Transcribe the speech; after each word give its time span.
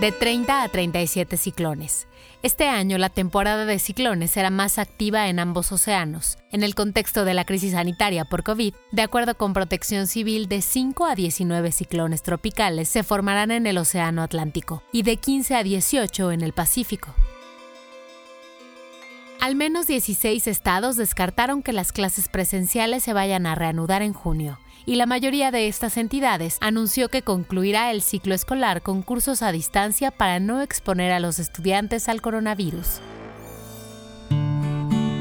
De 0.00 0.12
30 0.12 0.62
a 0.62 0.68
37 0.68 1.38
ciclones. 1.38 2.06
Este 2.42 2.68
año 2.68 2.98
la 2.98 3.08
temporada 3.08 3.64
de 3.64 3.78
ciclones 3.78 4.30
será 4.30 4.50
más 4.50 4.78
activa 4.78 5.28
en 5.28 5.38
ambos 5.38 5.72
océanos. 5.72 6.36
En 6.52 6.62
el 6.62 6.74
contexto 6.74 7.24
de 7.24 7.32
la 7.32 7.46
crisis 7.46 7.72
sanitaria 7.72 8.26
por 8.26 8.42
COVID, 8.42 8.74
de 8.92 9.02
acuerdo 9.02 9.38
con 9.38 9.54
Protección 9.54 10.06
Civil, 10.06 10.48
de 10.48 10.60
5 10.60 11.06
a 11.06 11.14
19 11.14 11.72
ciclones 11.72 12.22
tropicales 12.22 12.90
se 12.90 13.04
formarán 13.04 13.50
en 13.50 13.66
el 13.66 13.78
Océano 13.78 14.22
Atlántico 14.22 14.82
y 14.92 15.02
de 15.02 15.16
15 15.16 15.54
a 15.54 15.62
18 15.62 16.30
en 16.30 16.42
el 16.42 16.52
Pacífico. 16.52 17.14
Al 19.46 19.54
menos 19.54 19.86
16 19.86 20.48
estados 20.48 20.96
descartaron 20.96 21.62
que 21.62 21.72
las 21.72 21.92
clases 21.92 22.28
presenciales 22.28 23.04
se 23.04 23.12
vayan 23.12 23.46
a 23.46 23.54
reanudar 23.54 24.02
en 24.02 24.12
junio 24.12 24.58
y 24.86 24.96
la 24.96 25.06
mayoría 25.06 25.52
de 25.52 25.68
estas 25.68 25.98
entidades 25.98 26.58
anunció 26.60 27.10
que 27.10 27.22
concluirá 27.22 27.92
el 27.92 28.02
ciclo 28.02 28.34
escolar 28.34 28.82
con 28.82 29.02
cursos 29.02 29.42
a 29.42 29.52
distancia 29.52 30.10
para 30.10 30.40
no 30.40 30.62
exponer 30.62 31.12
a 31.12 31.20
los 31.20 31.38
estudiantes 31.38 32.08
al 32.08 32.22
coronavirus. 32.22 32.98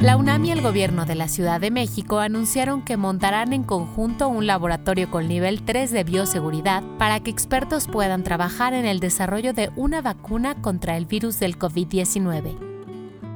La 0.00 0.16
UNAM 0.16 0.46
y 0.46 0.52
el 0.52 0.62
gobierno 0.62 1.04
de 1.04 1.16
la 1.16 1.28
Ciudad 1.28 1.60
de 1.60 1.70
México 1.70 2.18
anunciaron 2.18 2.82
que 2.82 2.96
montarán 2.96 3.52
en 3.52 3.62
conjunto 3.62 4.28
un 4.28 4.46
laboratorio 4.46 5.10
con 5.10 5.28
nivel 5.28 5.66
3 5.66 5.92
de 5.92 6.02
bioseguridad 6.02 6.82
para 6.96 7.20
que 7.20 7.30
expertos 7.30 7.88
puedan 7.88 8.22
trabajar 8.22 8.72
en 8.72 8.86
el 8.86 9.00
desarrollo 9.00 9.52
de 9.52 9.70
una 9.76 10.00
vacuna 10.00 10.54
contra 10.62 10.96
el 10.96 11.04
virus 11.04 11.38
del 11.40 11.58
COVID-19. 11.58 12.73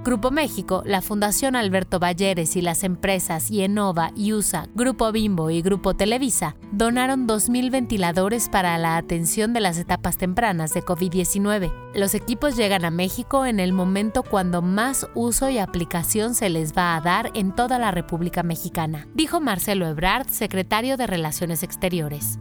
Grupo 0.08 0.30
México, 0.30 0.82
la 0.86 1.02
Fundación 1.02 1.54
Alberto 1.54 1.98
Valleres 1.98 2.56
y 2.56 2.62
las 2.62 2.82
empresas 2.82 3.50
Yenova, 3.50 4.10
USA, 4.16 4.66
Grupo 4.74 5.12
Bimbo 5.12 5.50
y 5.50 5.60
Grupo 5.60 5.92
Televisa 5.92 6.56
donaron 6.72 7.28
2.000 7.28 7.70
ventiladores 7.70 8.48
para 8.48 8.78
la 8.78 8.96
atención 8.96 9.52
de 9.52 9.60
las 9.60 9.76
etapas 9.76 10.16
tempranas 10.16 10.72
de 10.72 10.82
COVID-19. 10.82 11.70
Los 11.94 12.14
equipos 12.14 12.56
llegan 12.56 12.86
a 12.86 12.90
México 12.90 13.44
en 13.44 13.60
el 13.60 13.74
momento 13.74 14.22
cuando 14.22 14.62
más 14.62 15.06
uso 15.14 15.50
y 15.50 15.58
aplicación 15.58 16.34
se 16.34 16.48
les 16.48 16.72
va 16.72 16.96
a 16.96 17.02
dar 17.02 17.30
en 17.34 17.54
toda 17.54 17.78
la 17.78 17.90
República 17.90 18.42
Mexicana, 18.42 19.06
dijo 19.12 19.40
Marcelo 19.40 19.86
Ebrard, 19.86 20.30
secretario 20.30 20.96
de 20.96 21.06
Relaciones 21.06 21.62
Exteriores. 21.62 22.38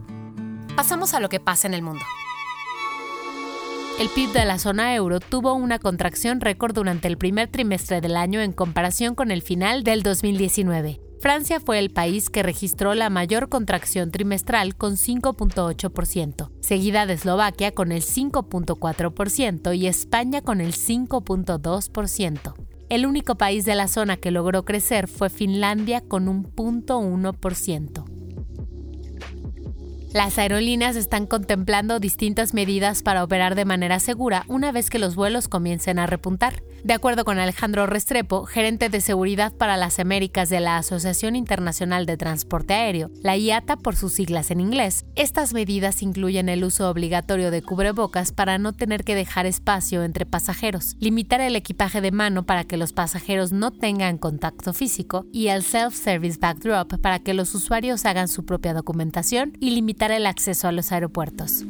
Pasamos 0.74 1.12
a 1.12 1.20
lo 1.20 1.28
que 1.28 1.38
pasa 1.38 1.68
en 1.68 1.74
el 1.74 1.82
mundo 1.82 2.00
el 3.98 4.08
PIB 4.10 4.32
de 4.32 4.44
la 4.44 4.58
zona 4.60 4.94
euro 4.94 5.18
tuvo 5.18 5.54
una 5.54 5.80
contracción 5.80 6.40
récord 6.40 6.72
durante 6.72 7.08
el 7.08 7.18
primer 7.18 7.48
trimestre 7.48 8.00
del 8.00 8.16
año 8.16 8.40
en 8.40 8.52
comparación 8.52 9.16
con 9.16 9.32
el 9.32 9.42
final 9.42 9.82
del 9.82 10.04
2019. 10.04 11.00
Francia 11.20 11.58
fue 11.58 11.80
el 11.80 11.90
país 11.90 12.30
que 12.30 12.44
registró 12.44 12.94
la 12.94 13.10
mayor 13.10 13.48
contracción 13.48 14.12
trimestral 14.12 14.76
con 14.76 14.92
5.8%, 14.92 16.50
seguida 16.60 17.06
de 17.06 17.14
Eslovaquia 17.14 17.72
con 17.72 17.90
el 17.90 18.02
5.4% 18.02 19.76
y 19.76 19.88
España 19.88 20.42
con 20.42 20.60
el 20.60 20.74
5.2%. 20.74 22.54
El 22.88 23.04
único 23.04 23.34
país 23.34 23.64
de 23.64 23.74
la 23.74 23.88
zona 23.88 24.16
que 24.16 24.30
logró 24.30 24.64
crecer 24.64 25.08
fue 25.08 25.28
Finlandia 25.28 26.02
con 26.02 26.28
un 26.28 26.44
0.1%. 26.44 28.17
Las 30.12 30.38
aerolíneas 30.38 30.96
están 30.96 31.26
contemplando 31.26 32.00
distintas 32.00 32.54
medidas 32.54 33.02
para 33.02 33.22
operar 33.22 33.54
de 33.54 33.66
manera 33.66 34.00
segura 34.00 34.44
una 34.48 34.72
vez 34.72 34.88
que 34.88 34.98
los 34.98 35.14
vuelos 35.14 35.48
comiencen 35.48 35.98
a 35.98 36.06
repuntar. 36.06 36.62
De 36.82 36.94
acuerdo 36.94 37.24
con 37.24 37.38
Alejandro 37.38 37.86
Restrepo, 37.86 38.46
gerente 38.46 38.88
de 38.88 39.02
seguridad 39.02 39.52
para 39.52 39.76
las 39.76 39.98
Américas 39.98 40.48
de 40.48 40.60
la 40.60 40.78
Asociación 40.78 41.36
Internacional 41.36 42.06
de 42.06 42.16
Transporte 42.16 42.72
Aéreo, 42.72 43.10
la 43.20 43.36
IATA 43.36 43.76
por 43.76 43.96
sus 43.96 44.14
siglas 44.14 44.50
en 44.50 44.60
inglés, 44.60 45.04
estas 45.14 45.52
medidas 45.52 46.02
incluyen 46.02 46.48
el 46.48 46.64
uso 46.64 46.88
obligatorio 46.88 47.50
de 47.50 47.62
cubrebocas 47.62 48.32
para 48.32 48.56
no 48.56 48.72
tener 48.72 49.04
que 49.04 49.16
dejar 49.16 49.44
espacio 49.44 50.04
entre 50.04 50.24
pasajeros, 50.24 50.96
limitar 51.00 51.42
el 51.42 51.56
equipaje 51.56 52.00
de 52.00 52.12
mano 52.12 52.46
para 52.46 52.64
que 52.64 52.78
los 52.78 52.92
pasajeros 52.92 53.52
no 53.52 53.72
tengan 53.72 54.16
contacto 54.16 54.72
físico 54.72 55.26
y 55.32 55.48
el 55.48 55.64
self-service 55.64 56.38
backdrop 56.40 56.98
para 57.02 57.18
que 57.18 57.34
los 57.34 57.54
usuarios 57.54 58.06
hagan 58.06 58.28
su 58.28 58.46
propia 58.46 58.72
documentación 58.72 59.52
y 59.60 59.72
limitar 59.72 59.97
el 60.06 60.26
acceso 60.26 60.68
a 60.68 60.72
los 60.72 60.92
aeropuertos. 60.92 61.64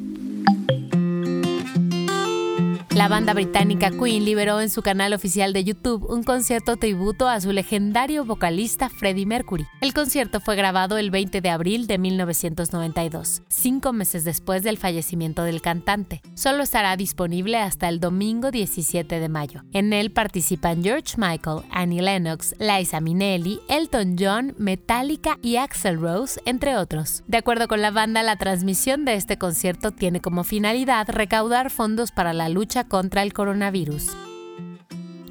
La 2.98 3.06
banda 3.06 3.32
británica 3.32 3.92
Queen 3.92 4.24
liberó 4.24 4.60
en 4.60 4.70
su 4.70 4.82
canal 4.82 5.12
oficial 5.12 5.52
de 5.52 5.62
YouTube 5.62 6.04
un 6.10 6.24
concierto 6.24 6.76
tributo 6.76 7.28
a 7.28 7.40
su 7.40 7.52
legendario 7.52 8.24
vocalista 8.24 8.88
Freddie 8.88 9.24
Mercury. 9.24 9.68
El 9.80 9.94
concierto 9.94 10.40
fue 10.40 10.56
grabado 10.56 10.98
el 10.98 11.12
20 11.12 11.40
de 11.40 11.48
abril 11.48 11.86
de 11.86 11.96
1992, 11.96 13.42
cinco 13.46 13.92
meses 13.92 14.24
después 14.24 14.64
del 14.64 14.78
fallecimiento 14.78 15.44
del 15.44 15.62
cantante. 15.62 16.22
Solo 16.34 16.64
estará 16.64 16.96
disponible 16.96 17.58
hasta 17.58 17.88
el 17.88 18.00
domingo 18.00 18.50
17 18.50 19.20
de 19.20 19.28
mayo. 19.28 19.62
En 19.72 19.92
él 19.92 20.10
participan 20.10 20.82
George 20.82 21.14
Michael, 21.18 21.62
Annie 21.70 22.02
Lennox, 22.02 22.56
Liza 22.58 23.00
Minnelli, 23.00 23.60
Elton 23.68 24.16
John, 24.18 24.56
Metallica 24.58 25.38
y 25.40 25.54
Axel 25.54 26.00
Rose, 26.00 26.40
entre 26.46 26.76
otros. 26.76 27.22
De 27.28 27.38
acuerdo 27.38 27.68
con 27.68 27.80
la 27.80 27.92
banda, 27.92 28.24
la 28.24 28.34
transmisión 28.34 29.04
de 29.04 29.14
este 29.14 29.38
concierto 29.38 29.92
tiene 29.92 30.20
como 30.20 30.42
finalidad 30.42 31.08
recaudar 31.08 31.70
fondos 31.70 32.10
para 32.10 32.32
la 32.32 32.48
lucha 32.48 32.87
contra 32.88 33.22
el 33.22 33.32
coronavirus. 33.32 34.08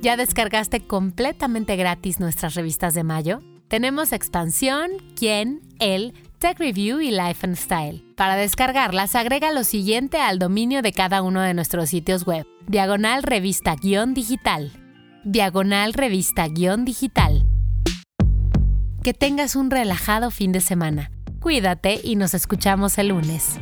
¿Ya 0.01 0.15
descargaste 0.15 0.85
completamente 0.85 1.75
gratis 1.75 2.19
nuestras 2.19 2.53
revistas 2.55 2.93
de 2.93 3.03
mayo? 3.03 3.41
Tenemos 3.67 4.13
Expansión, 4.13 4.91
Quién, 5.15 5.61
El, 5.79 6.13
Tech 6.39 6.57
Review 6.59 7.01
y 7.01 7.11
Life 7.11 7.45
and 7.45 7.55
Style. 7.55 8.03
Para 8.15 8.35
descargarlas, 8.35 9.15
agrega 9.15 9.51
lo 9.51 9.63
siguiente 9.63 10.19
al 10.19 10.39
dominio 10.39 10.81
de 10.81 10.93
cada 10.93 11.21
uno 11.21 11.41
de 11.41 11.53
nuestros 11.53 11.89
sitios 11.89 12.25
web. 12.25 12.45
Diagonal 12.67 13.23
Revista 13.23 13.75
Guión 13.75 14.13
Digital. 14.13 14.71
Diagonal 15.25 15.93
Revista 15.93 16.47
Guión 16.47 16.85
Digital. 16.85 17.45
Que 19.03 19.13
tengas 19.13 19.55
un 19.55 19.71
relajado 19.71 20.31
fin 20.31 20.51
de 20.51 20.61
semana. 20.61 21.11
Cuídate 21.39 21.99
y 22.03 22.15
nos 22.15 22.33
escuchamos 22.33 22.97
el 22.97 23.09
lunes. 23.09 23.59